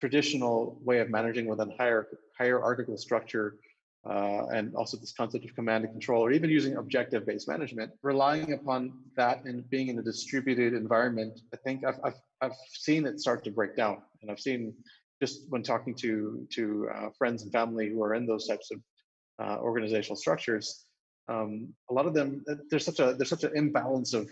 [0.00, 1.72] traditional way of managing within
[2.38, 3.56] hierarchical structure
[4.08, 8.52] uh, and also this concept of command and control, or even using objective-based management, relying
[8.52, 13.20] upon that and being in a distributed environment, I think I've, I've, I've seen it
[13.20, 13.98] start to break down.
[14.22, 14.72] And I've seen
[15.20, 18.80] just when talking to, to uh, friends and family who are in those types of
[19.44, 20.86] uh, organizational structures,
[21.28, 24.30] um, a lot of them, uh, there's such a, there's such an imbalance of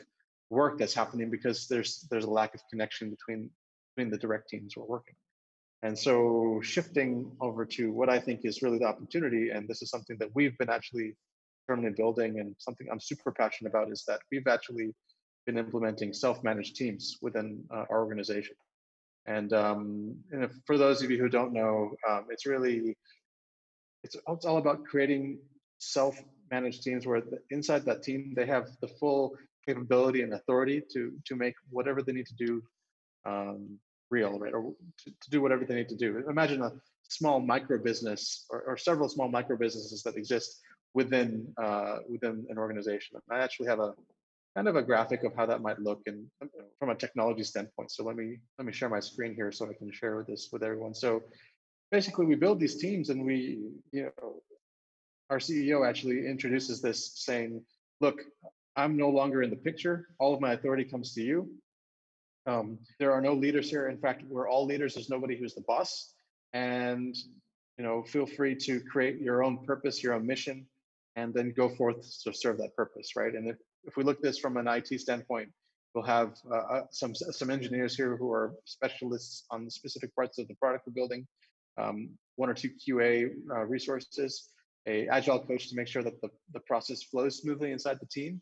[0.48, 3.50] work that's happening because there's, there's a lack of connection between,
[3.94, 5.16] between the direct teams who are working.
[5.86, 9.88] And so shifting over to what I think is really the opportunity, and this is
[9.88, 11.14] something that we've been actually
[11.64, 14.96] firmly building and something I'm super passionate about is that we've actually
[15.46, 18.56] been implementing self-managed teams within uh, our organization.
[19.26, 22.96] And, um, and if, for those of you who don't know, um, it's really,
[24.02, 25.38] it's, it's all about creating
[25.78, 31.12] self-managed teams where the, inside that team, they have the full capability and authority to,
[31.26, 32.60] to make whatever they need to do
[33.24, 33.78] um,
[34.10, 34.52] real, right?
[34.52, 34.72] Or
[35.04, 36.22] to, to, do whatever they need to do.
[36.28, 36.72] Imagine a
[37.08, 40.60] small micro business or, or several small micro businesses that exist
[40.94, 43.18] within uh, within an organization.
[43.30, 43.94] I actually have a
[44.56, 46.26] kind of a graphic of how that might look and
[46.78, 47.90] from a technology standpoint.
[47.90, 50.62] So let me let me share my screen here so I can share this with
[50.62, 50.94] everyone.
[50.94, 51.22] So
[51.90, 53.60] basically we build these teams and we
[53.92, 54.42] you know
[55.30, 57.62] our CEO actually introduces this saying,
[58.00, 58.20] look,
[58.76, 60.08] I'm no longer in the picture.
[60.18, 61.50] All of my authority comes to you.
[62.46, 63.88] Um, there are no leaders here.
[63.88, 64.94] In fact, we're all leaders.
[64.94, 66.14] There's nobody who's the boss.
[66.52, 67.16] And
[67.76, 70.66] you know, feel free to create your own purpose, your own mission,
[71.16, 73.34] and then go forth to serve that purpose, right?
[73.34, 75.50] And if, if we look this from an IT standpoint,
[75.94, 80.46] we'll have uh, uh some some engineers here who are specialists on specific parts of
[80.48, 81.26] the product we're building,
[81.78, 84.50] um, one or two QA uh, resources,
[84.86, 88.40] a agile coach to make sure that the, the process flows smoothly inside the team,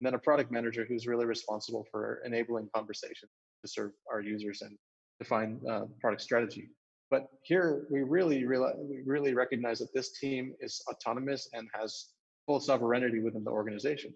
[0.00, 3.28] and then a product manager who's really responsible for enabling conversation
[3.62, 4.76] to serve our users and
[5.20, 6.68] define uh, product strategy.
[7.10, 12.08] But here we really, really, we really recognize that this team is autonomous and has
[12.46, 14.12] full sovereignty within the organization.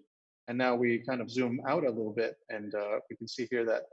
[0.47, 3.47] And now we kind of zoom out a little bit, and uh, we can see
[3.49, 3.83] here that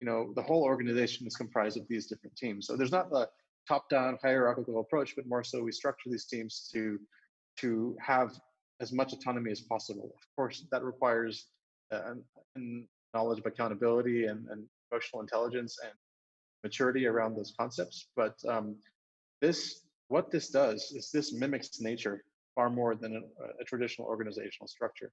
[0.00, 2.66] you know the whole organization is comprised of these different teams.
[2.66, 3.28] So there's not the
[3.68, 6.98] top-down hierarchical approach, but more so we structure these teams to
[7.60, 8.32] to have
[8.80, 10.14] as much autonomy as possible.
[10.16, 11.46] Of course, that requires
[11.92, 12.14] uh,
[13.14, 15.92] knowledge of accountability and, and, emotional intelligence and
[16.64, 18.08] maturity around those concepts.
[18.16, 18.76] But um,
[19.40, 22.24] this, what this does is this mimics nature
[22.54, 25.10] far more than a, a traditional organizational structure.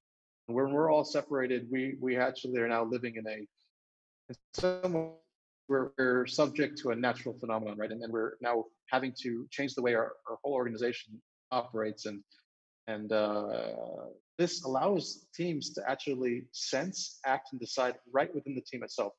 [0.48, 3.38] And when we're all separated, we we actually are now living in a
[4.28, 5.12] in some
[5.68, 7.90] we're, we're subject to a natural phenomenon, right?
[7.90, 12.22] And then we're now having to change the way our, our whole organization operates and
[12.88, 13.72] and uh,
[14.38, 19.12] this allows teams to actually sense, act, and decide right within the team itself.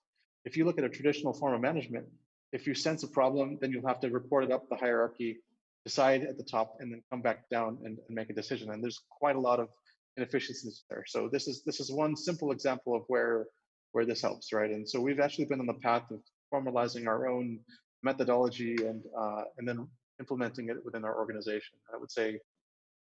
[0.47, 2.05] If you look at a traditional form of management,
[2.53, 5.39] if you sense a problem, then you'll have to report it up the hierarchy,
[5.83, 8.71] decide at the top, and then come back down and, and make a decision.
[8.71, 9.67] And there's quite a lot of
[10.15, 11.03] inefficiencies there.
[11.05, 13.47] So this is this is one simple example of where
[13.91, 14.71] where this helps, right?
[14.71, 16.21] And so we've actually been on the path of
[16.53, 17.59] formalizing our own
[18.03, 19.85] methodology and uh, and then
[20.21, 21.75] implementing it within our organization.
[21.93, 22.39] I would say,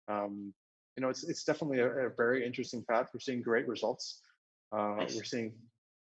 [0.07, 0.51] um,
[0.97, 3.09] you know, it's it's definitely a, a, very interesting path.
[3.13, 4.21] We're seeing great results.
[4.71, 5.15] Uh, nice.
[5.15, 5.53] We're seeing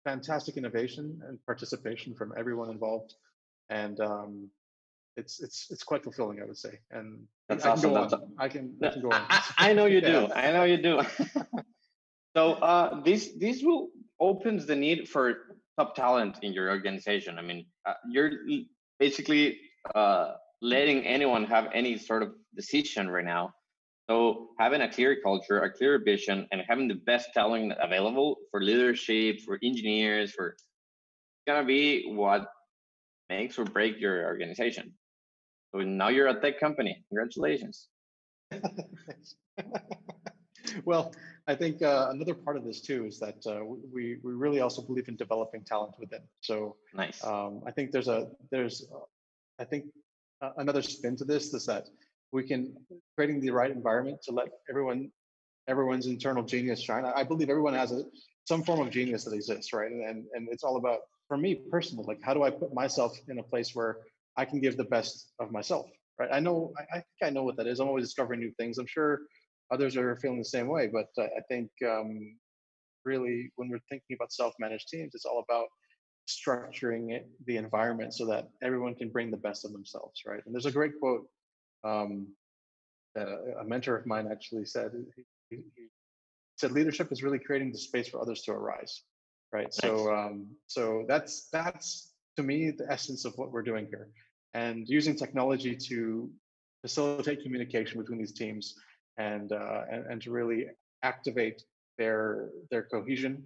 [0.04, 3.16] fantastic innovation and participation from everyone involved,
[3.70, 4.50] and um,
[5.18, 6.80] it's it's it's quite fulfilling, I would say.
[6.92, 7.94] And that's I, awesome.
[7.94, 9.26] Can, I can, I can go on.
[9.30, 10.30] I, I know you do.
[10.34, 11.02] I know you do.
[12.36, 13.90] so uh, this this will
[14.20, 15.36] opens the need for
[15.78, 17.40] top talent in your organization.
[17.40, 18.32] I mean, uh, you're
[19.00, 19.60] basically
[19.96, 23.54] uh, letting anyone have any sort of decision right now.
[24.10, 28.62] So having a clear culture, a clear vision, and having the best talent available for
[28.62, 30.56] leadership, for engineers, for
[31.48, 32.48] gonna be what
[33.30, 34.94] makes or break your organization.
[35.74, 37.04] So now you're a tech company.
[37.10, 37.88] Congratulations.
[40.86, 41.14] well,
[41.48, 44.82] I think uh, another part of this too is that uh, we we really also
[44.82, 46.22] believe in developing talent within.
[46.42, 47.24] So nice.
[47.24, 49.06] Um, I think there's a there's uh,
[49.60, 49.86] I think
[50.42, 51.88] uh, another spin to this is that
[52.34, 52.76] we can
[53.16, 55.12] creating the right environment to let everyone
[55.68, 57.06] everyone's internal genius shine.
[57.06, 58.04] I, I believe everyone has a
[58.46, 59.90] some form of genius that exists, right?
[59.92, 63.18] And, and and it's all about for me personally, like how do I put myself
[63.30, 64.00] in a place where
[64.36, 65.86] I can give the best of myself,
[66.20, 66.30] right?
[66.32, 67.80] I know I, I think I know what that is.
[67.80, 68.78] I'm always discovering new things.
[68.78, 69.22] I'm sure
[69.72, 70.88] others are feeling the same way.
[70.88, 72.36] But uh, I think um,
[73.06, 75.68] really, when we're thinking about self-managed teams, it's all about
[76.28, 80.42] structuring it, the environment so that everyone can bring the best of themselves, right?
[80.46, 81.28] And there's a great quote
[81.84, 82.28] um,
[83.16, 83.28] that
[83.60, 84.92] a mentor of mine actually said.
[85.50, 85.88] He, he
[86.58, 89.04] said, "Leadership is really creating the space for others to arise."
[89.52, 89.72] Right.
[89.72, 89.78] Thanks.
[89.78, 94.10] So, um, so that's that's to me the essence of what we're doing here,
[94.54, 96.32] and using technology to
[96.82, 98.76] facilitate communication between these teams
[99.18, 100.68] and, uh, and, and to really
[101.02, 101.64] activate
[101.98, 103.44] their their cohesion,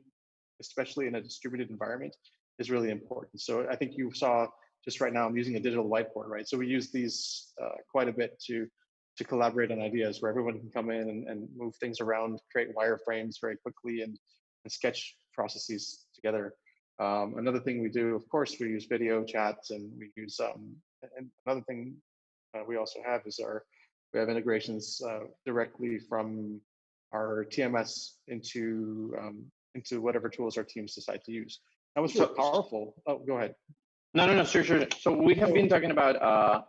[0.62, 2.16] especially in a distributed environment,
[2.60, 3.42] is really important.
[3.42, 4.48] So I think you saw
[4.88, 6.48] just right now I'm using a digital whiteboard, right?
[6.48, 8.68] So we use these uh, quite a bit to
[9.18, 12.70] to collaborate on ideas where everyone can come in and, and move things around, create
[12.74, 14.18] wireframes very quickly, and
[14.64, 16.54] and sketch processes together.
[17.00, 20.76] Um, another thing we do, of course, we use video chats and we use um,
[21.18, 21.96] and another thing
[22.56, 23.66] uh, we also have is our
[24.14, 26.62] we have integrations uh, directly from
[27.14, 29.44] our TMS into um,
[29.76, 31.60] into whatever tools our teams decide to use.
[31.96, 32.96] That was really powerful.
[33.06, 33.56] Oh, go ahead.
[34.18, 34.84] No, no, no, sure, sure.
[35.00, 36.62] So we have been talking about uh,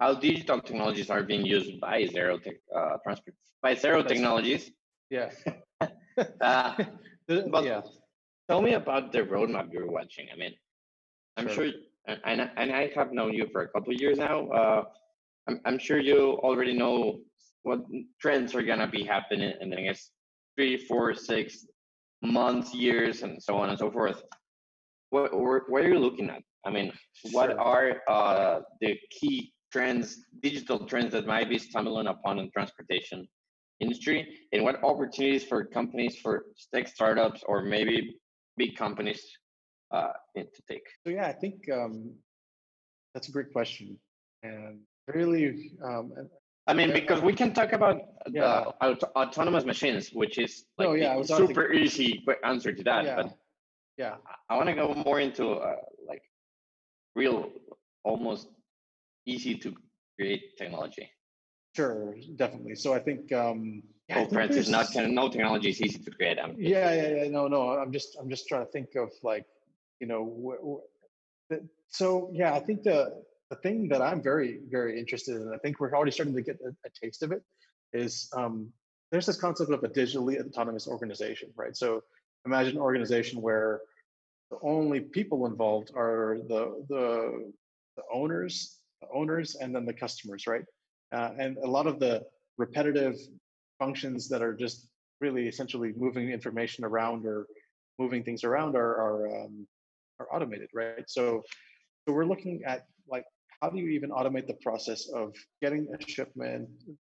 [0.00, 4.72] how digital technologies are being used by zero tech, uh, transport by Xero technologies.
[5.08, 5.30] Yeah.
[6.40, 6.74] uh,
[7.28, 7.82] but yeah.
[8.48, 10.26] tell me about the roadmap you're watching.
[10.34, 10.52] I mean,
[11.36, 14.48] I'm sure, sure and, and I have known you for a couple of years now.
[14.48, 14.82] Uh,
[15.46, 17.20] I'm, I'm sure you already know
[17.62, 17.82] what
[18.20, 20.10] trends are gonna be happening in the next
[20.56, 21.66] three, four, six
[22.20, 24.24] months, years, and so on and so forth.
[25.10, 25.30] What
[25.70, 26.42] what are you looking at?
[26.64, 26.92] I mean,
[27.32, 33.26] what are uh, the key trends, digital trends that might be stumbling upon in transportation
[33.80, 36.44] industry and what opportunities for companies for
[36.74, 38.16] tech startups or maybe
[38.56, 39.22] big companies
[39.90, 40.82] uh, to take?
[41.04, 42.14] So yeah, I think um,
[43.14, 43.98] that's a great question,
[44.42, 46.12] and really, um,
[46.66, 48.64] I mean, because we can talk about yeah.
[48.80, 53.04] Auto- autonomous machines, which is like oh, yeah, super easy answer to that.
[53.04, 53.16] Yeah.
[53.16, 53.36] But
[53.96, 54.14] yeah,
[54.48, 55.76] I want to go more into uh,
[57.20, 57.38] real,
[58.10, 58.48] almost
[59.26, 59.68] easy to
[60.16, 61.06] create technology.
[61.76, 62.76] Sure, definitely.
[62.84, 63.32] So I think.
[63.32, 64.86] Um, yeah, Francis, not
[65.20, 66.36] no technology is easy to create.
[66.42, 67.28] I'm yeah, yeah, yeah.
[67.30, 67.60] No, no.
[67.80, 69.46] I'm just, I'm just trying to think of like,
[70.00, 70.82] you know,
[71.90, 72.98] so yeah, I think the
[73.50, 76.58] the thing that I'm very, very interested in, I think we're already starting to get
[76.68, 77.42] a, a taste of it,
[77.92, 78.72] is um,
[79.10, 81.76] there's this concept of a digitally autonomous organization, right?
[81.76, 82.02] So
[82.46, 83.80] imagine an organization where
[84.50, 87.52] the only people involved are the the,
[87.96, 90.64] the owners, the owners, and then the customers, right?
[91.12, 92.22] Uh, and a lot of the
[92.58, 93.16] repetitive
[93.78, 94.88] functions that are just
[95.20, 97.46] really essentially moving information around or
[97.98, 99.66] moving things around are are, um,
[100.18, 101.04] are automated, right?
[101.08, 101.42] So
[102.06, 103.24] so we're looking at like
[103.62, 106.68] how do you even automate the process of getting a shipment,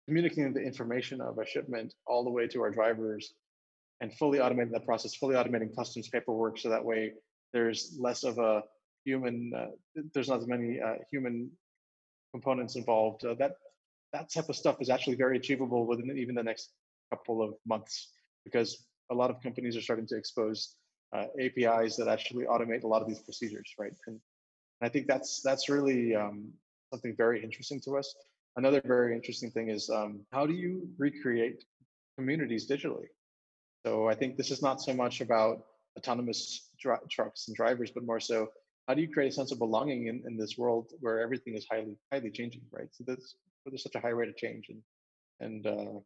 [0.07, 3.35] communicating the information of a shipment all the way to our drivers,
[4.01, 7.13] and fully automating that process, fully automating customs paperwork, so that way
[7.53, 8.63] there's less of a
[9.05, 9.67] human, uh,
[10.15, 11.51] there's not as many uh, human
[12.33, 13.25] components involved.
[13.25, 13.53] Uh, that
[14.13, 16.71] that type of stuff is actually very achievable within even the next
[17.11, 18.13] couple of months
[18.45, 20.75] because a lot of companies are starting to expose
[21.13, 23.93] uh, APIs that actually automate a lot of these procedures, right?
[24.07, 24.21] And
[24.81, 26.53] and I think that's that's really um,
[26.93, 28.15] something very interesting to us.
[28.57, 31.65] Another very interesting thing is um, how do you recreate
[32.17, 33.07] communities digitally?
[33.85, 35.65] So I think this is not so much about
[35.97, 38.49] autonomous dr- trucks and drivers, but more so
[38.89, 41.67] how do you create a sense of belonging in, in this world where everything is
[41.71, 42.89] highly highly changing, right?
[42.93, 44.83] So there's there's such a high rate of change and
[45.41, 46.01] and uh,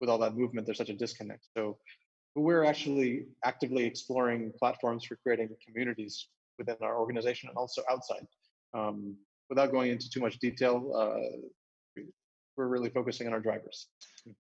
[0.00, 1.46] with all that movement, there's such a disconnect.
[1.56, 1.78] So
[2.34, 8.26] we're actually actively exploring platforms for creating communities within our organization and also outside.
[8.74, 9.16] Um,
[9.48, 12.02] without going into too much detail, uh,
[12.56, 13.88] we're really focusing on our drivers.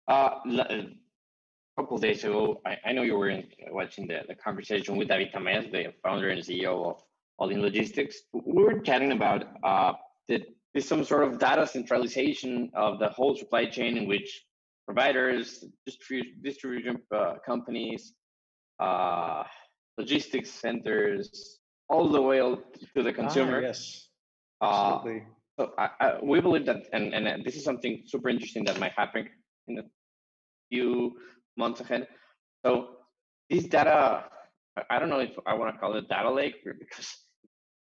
[0.07, 0.88] Uh, a
[1.75, 5.33] couple days ago, I, I know you were in, watching the, the conversation with David
[5.33, 7.03] Tamés, the founder and CEO of
[7.38, 8.21] All In Logistics.
[8.33, 9.93] We were chatting about uh,
[10.27, 14.45] the, there's some sort of data centralization of the whole supply chain in which
[14.85, 18.13] providers, distribution, distribution uh, companies,
[18.79, 19.43] uh,
[19.97, 21.59] logistics centers,
[21.89, 23.57] all the way to the consumer.
[23.57, 24.09] Ah, yes,
[24.61, 25.23] uh, absolutely.
[25.59, 28.91] So I, I, we believe that, and, and this is something super interesting that might
[28.93, 29.27] happen
[29.67, 29.83] in a
[30.69, 31.15] few
[31.57, 32.07] months ahead.
[32.65, 32.89] So
[33.49, 34.25] this data,
[34.89, 37.15] I don't know if I want to call it data lake because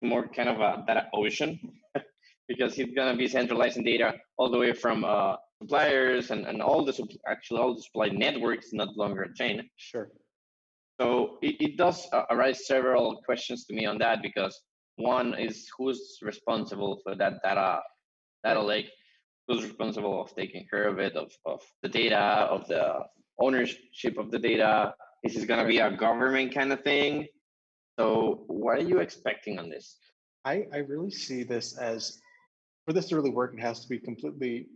[0.02, 1.60] more kind of a data ocean
[2.48, 6.62] because it's going to be centralizing data all the way from uh, suppliers and, and
[6.62, 6.94] all the
[7.28, 9.70] actually all the supply networks, not longer a chain.
[9.78, 10.10] Sure.
[11.00, 14.60] So it, it does uh, arise several questions to me on that because
[14.98, 17.80] one is who's responsible for that data
[18.44, 18.90] data lake,
[19.48, 23.00] who's responsible of taking care of it, of, of the data, of the
[23.40, 24.94] ownership of the data.
[25.24, 27.28] This is this gonna be a government kind of thing?
[28.00, 29.98] So what are you expecting on this?
[30.46, 32.20] I, I really see this as
[32.86, 34.68] for this to really work, it has to be completely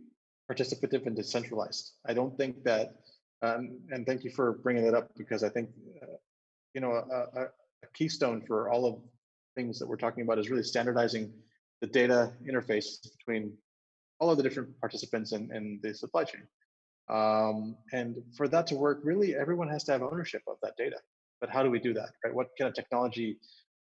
[0.50, 1.92] participative and decentralized.
[2.06, 2.94] I don't think that
[3.42, 5.70] um, and thank you for bringing it up because I think,
[6.02, 6.16] uh,
[6.74, 8.96] you know, a, a, a, keystone for all of
[9.54, 11.32] things that we're talking about is really standardizing
[11.80, 13.52] the data interface between
[14.18, 16.42] all of the different participants in, in the supply chain.
[17.10, 20.96] Um, and for that to work, really everyone has to have ownership of that data.
[21.40, 22.34] But how do we do that, right?
[22.34, 23.38] What kind of technology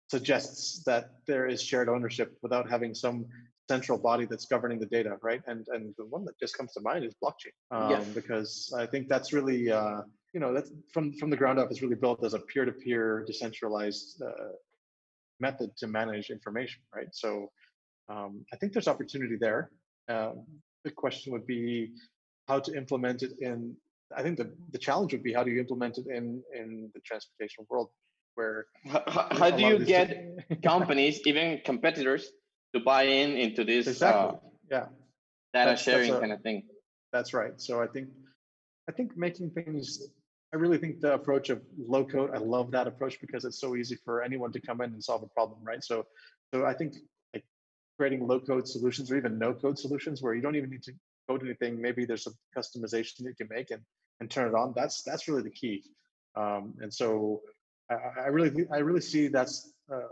[0.10, 3.26] suggests that there is shared ownership without having some
[3.70, 5.42] central body that's governing the data, right?
[5.48, 8.04] And and the one that just comes to mind is blockchain, um, yeah.
[8.14, 10.02] because I think that's really uh,
[10.34, 14.22] you know that's from from the ground up is really built as a peer-to-peer decentralized
[14.30, 14.52] uh,
[15.40, 17.12] method to manage information, right?
[17.24, 17.30] So
[18.10, 19.72] um, I think there's opportunity there.
[20.10, 20.46] Um,
[20.84, 21.92] the question would be
[22.52, 23.76] how to implement it in.
[24.20, 26.26] I think the the challenge would be how do you implement it in
[26.60, 27.90] in the transportation world
[28.36, 30.08] where how, how do you get
[30.72, 32.24] companies even competitors
[32.74, 34.38] to buy in into this exactly.
[34.38, 34.86] Uh, yeah
[35.54, 36.64] data that's, sharing that's a, kind of thing.
[37.12, 37.60] That's right.
[37.60, 38.10] So I think
[38.90, 40.08] I think making things
[40.54, 43.76] I really think the approach of low code, I love that approach because it's so
[43.76, 45.84] easy for anyone to come in and solve a problem, right?
[45.84, 46.06] So
[46.54, 46.96] so I think
[47.34, 47.46] like
[47.98, 50.94] creating low code solutions or even no code solutions where you don't even need to
[51.32, 53.82] code anything, maybe there's some customization you can make and
[54.20, 54.74] and turn it on.
[54.76, 55.84] That's that's really the key.
[56.36, 57.42] Um, and so
[57.90, 60.08] I, I really I really see that's uh,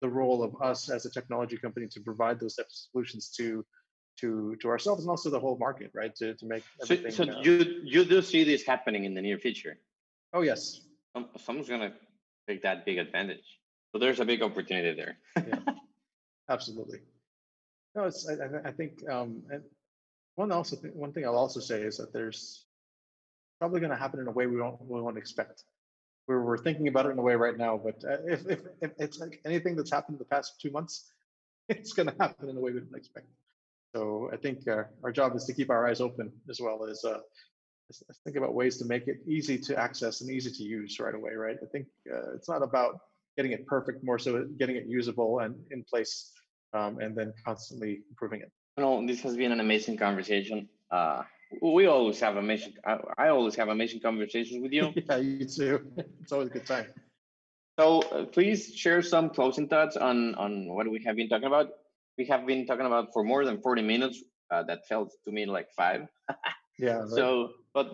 [0.00, 3.64] the role of us as a technology company to provide those types of solutions to
[4.20, 6.14] to to ourselves and also the whole market, right?
[6.16, 7.12] To to make so, everything.
[7.12, 7.54] so uh, you
[7.94, 9.74] you do see this happening in the near future.
[10.32, 10.80] oh yes,
[11.14, 11.92] Some, someone's gonna
[12.48, 13.46] take that big advantage.
[13.92, 15.14] So there's a big opportunity there.
[15.36, 15.74] yeah,
[16.54, 17.00] absolutely.
[17.94, 19.62] No, it's I, I- I think um, and
[20.40, 22.64] one also th- one thing I'll also say is that there's
[23.58, 25.64] probably going to happen in a way we don't we won't expect.
[26.26, 28.92] We're we're thinking about it in a way right now, but uh, if, if if
[28.98, 30.94] it's like anything that's happened in the past two months,
[31.68, 33.26] it's going to happen in a way we didn't expect.
[33.94, 37.04] So I think uh, our job is to keep our eyes open as well as
[37.04, 37.18] uh,
[38.24, 41.34] think about ways to make it easy to access and easy to use right away.
[41.34, 41.58] Right?
[41.62, 42.92] I think uh, it's not about
[43.36, 46.32] getting it perfect, more so getting it usable and in place,
[46.72, 48.52] um, and then constantly improving it.
[48.76, 50.68] No, this has been an amazing conversation.
[50.90, 51.22] Uh,
[51.60, 52.74] we always have amazing.
[52.84, 54.92] I, I always have amazing conversations with you.
[55.08, 55.92] yeah, you too.
[56.22, 56.86] It's always a good time.
[57.78, 61.68] So uh, please share some closing thoughts on on what we have been talking about.
[62.18, 64.22] We have been talking about for more than forty minutes.
[64.50, 66.06] Uh, that felt to me like five.
[66.78, 67.00] Yeah.
[67.00, 67.08] right.
[67.10, 67.92] So, but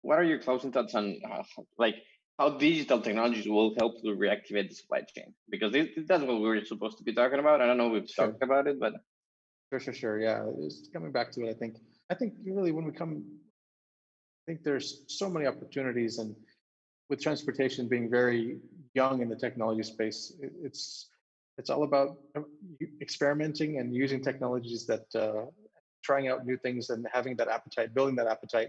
[0.00, 1.42] what are your closing thoughts on uh,
[1.78, 1.96] like
[2.38, 5.34] how digital technologies will help to reactivate the supply chain?
[5.50, 7.60] Because this, that's what we were supposed to be talking about.
[7.60, 8.28] I don't know if we've Sure.
[8.28, 8.94] talked about it, but
[9.74, 10.20] Sure, sure, sure.
[10.20, 11.50] Yeah, it's coming back to it.
[11.50, 16.36] I think, I think really when we come, I think there's so many opportunities and
[17.10, 18.60] with transportation being very
[18.94, 21.08] young in the technology space, it, it's,
[21.58, 22.42] it's all about uh,
[23.00, 25.46] experimenting and using technologies that, uh,
[26.04, 28.68] trying out new things and having that appetite, building that appetite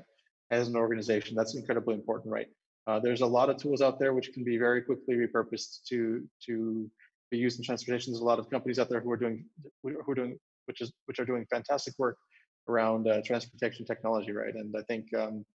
[0.49, 1.35] as an organization.
[1.35, 2.47] That's incredibly important, right?
[2.87, 6.27] Uh, there's a lot of tools out there which can be very quickly repurposed to,
[6.47, 6.89] to
[7.29, 8.11] be used in transportation.
[8.11, 9.45] There's a lot of companies out there who are doing,
[9.83, 12.17] who are doing which is which are doing fantastic work
[12.67, 14.55] around uh, transportation technology, right?
[14.55, 15.45] And I think um,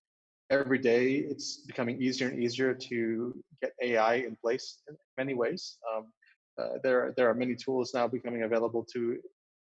[0.51, 5.79] every day it's becoming easier and easier to get AI in place in many ways.
[5.93, 6.07] Um,
[6.59, 9.19] uh, there there are many tools now becoming available to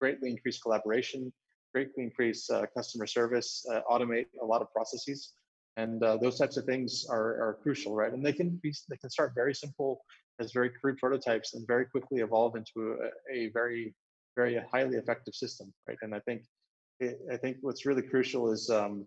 [0.00, 1.32] greatly increase collaboration,
[1.72, 5.32] greatly increase uh, customer service, uh, automate a lot of processes,
[5.76, 8.12] and uh, those types of things are, are crucial, right?
[8.12, 10.04] And they can be they can start very simple
[10.40, 12.96] as very crude prototypes and very quickly evolve into
[13.32, 13.94] a, a very
[14.36, 15.98] very highly effective system, right?
[16.02, 16.42] And I think
[17.00, 19.06] it, I think what's really crucial is um,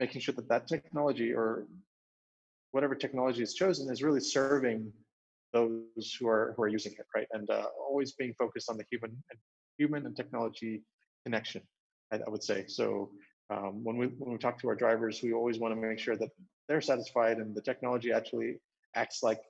[0.00, 1.66] making sure that that technology or
[2.72, 4.92] whatever technology is chosen is really serving
[5.52, 7.26] those who are who are using it, right?
[7.32, 9.38] And uh, always being focused on the human and
[9.78, 10.82] human and technology
[11.24, 11.62] connection.
[12.12, 13.10] I, I would say so.
[13.50, 16.16] Um, when we when we talk to our drivers, we always want to make sure
[16.16, 16.28] that
[16.68, 18.60] they're satisfied and the technology actually
[18.94, 19.40] acts like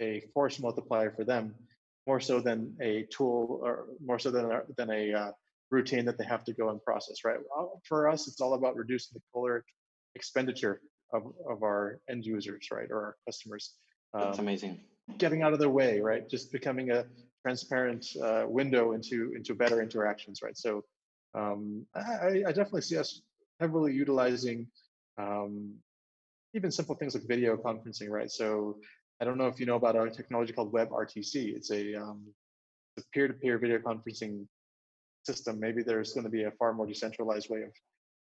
[0.00, 1.54] a force multiplier for them
[2.08, 5.30] more so than a tool or more so than a, than a uh,
[5.70, 7.38] routine that they have to go and process right?
[7.84, 9.66] For us it's all about reducing the caloric
[10.14, 10.80] expenditure
[11.12, 13.74] of, of our end users right or our customers.
[14.14, 14.80] That's um, amazing.
[15.18, 16.28] getting out of their way right?
[16.28, 17.04] Just becoming a
[17.44, 20.56] transparent uh, window into into better interactions right?
[20.56, 20.84] So
[21.34, 23.20] um, I, I definitely see us
[23.60, 24.66] heavily utilizing
[25.18, 25.74] um,
[26.54, 28.30] even simple things like video conferencing right?
[28.30, 28.78] So
[29.20, 31.56] I don't know if you know about our technology called WebRTC.
[31.56, 32.22] It's a, um,
[33.12, 34.46] peer-to-peer video conferencing
[35.24, 35.60] system.
[35.60, 37.72] Maybe there's going to be a far more decentralized way of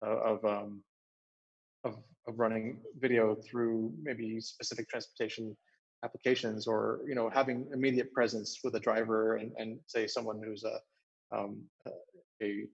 [0.07, 0.83] uh, of, um,
[1.85, 1.97] of
[2.29, 5.57] of running video through maybe specific transportation
[6.05, 10.65] applications, or you know having immediate presence with a driver and, and say someone who's
[10.65, 11.63] a um,
[12.43, 12.67] a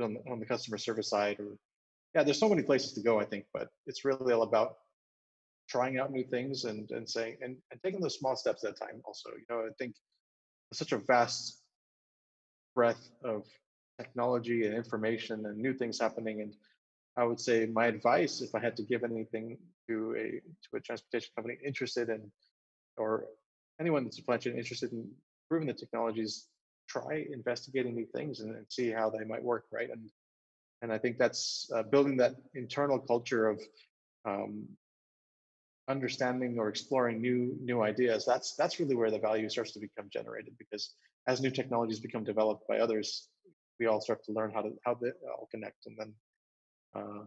[0.00, 1.56] on the, on the customer service side, or
[2.14, 3.20] yeah, there's so many places to go.
[3.20, 4.76] I think, but it's really all about
[5.68, 8.74] trying out new things and and saying and, and taking those small steps at a
[8.74, 9.94] time also you know i think
[10.72, 11.62] such a vast
[12.74, 13.46] breadth of
[13.98, 16.40] technology and information and new things happening.
[16.40, 16.54] And
[17.16, 19.58] i would say my advice if i had to give anything
[19.88, 20.26] to a
[20.64, 22.30] to a transportation company interested in
[22.96, 23.26] or
[23.80, 25.10] anyone that's supply chain interested in
[25.44, 26.46] improving the technologies
[26.88, 29.90] try investigating new things and, and see how they might work right?
[29.90, 30.10] And
[30.80, 33.60] and i think that's uh, building that internal culture of
[34.24, 34.66] um,
[35.92, 37.40] understanding or exploring new
[37.70, 40.94] new ideas that's that's really where the value starts to become generated because
[41.32, 43.28] as new technologies become developed by others
[43.78, 46.10] we all start to learn how to how they all connect and then
[46.96, 47.24] uh,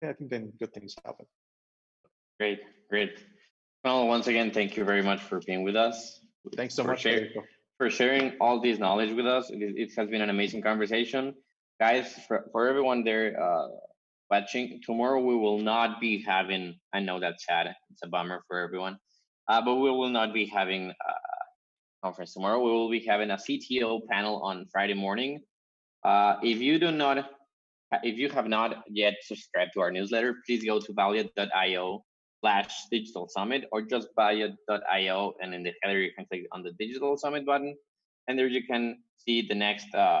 [0.00, 1.26] yeah, i think then good things happen
[2.40, 2.60] Great,
[2.90, 3.12] great.
[3.84, 6.20] Well, once again, thank you very much for being with us.
[6.56, 7.06] thanks so For much.
[7.78, 9.50] For sharing all this knowledge with us.
[9.50, 11.34] It, it has been an amazing conversation.
[11.80, 13.68] Guys, for, for everyone there uh,
[14.30, 18.58] watching, tomorrow we will not be having, I know that's sad, it's a bummer for
[18.58, 18.98] everyone,
[19.48, 21.12] uh, but we will not be having a
[22.04, 22.62] conference tomorrow.
[22.62, 25.40] We will be having a CTO panel on Friday morning.
[26.04, 27.30] Uh, if you do not,
[28.02, 32.04] if you have not yet subscribed to our newsletter, please go to valia.io
[32.40, 36.72] slash digital summit or just valia.io and in the header you can click on the
[36.78, 37.74] digital summit button
[38.28, 40.20] and there you can see the next uh,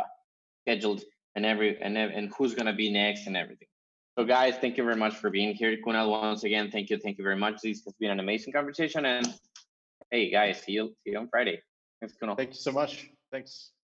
[0.62, 1.02] scheduled
[1.36, 3.68] and every and and who's gonna be next and everything.
[4.16, 5.76] So guys, thank you very much for being here.
[5.84, 7.60] Kunal, once again, thank you, thank you very much.
[7.62, 9.04] This has been an amazing conversation.
[9.04, 9.26] And
[10.12, 11.60] hey guys, see you see you on Friday.
[12.00, 12.36] Thanks, Kunal.
[12.36, 13.08] Thank you so much.
[13.32, 13.73] Thanks.